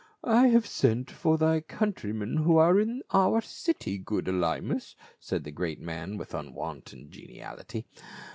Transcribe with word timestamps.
"I 0.23 0.47
have 0.47 0.65
sent 0.65 1.11
for 1.11 1.37
thy 1.37 1.59
coun 1.61 1.93
try 1.93 2.11
men 2.11 2.37
who 2.37 2.57
are 2.57 2.79
in 2.79 3.03
our 3.11 3.39
city, 3.39 3.99
good 3.99 4.25
Elymas," 4.25 4.95
said 5.19 5.43
the 5.43 5.51
great 5.51 5.79
man 5.79 6.17
with 6.17 6.33
unwonted 6.33 7.11
geniality. 7.11 7.85